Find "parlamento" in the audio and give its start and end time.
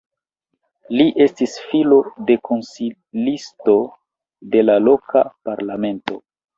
5.49-6.23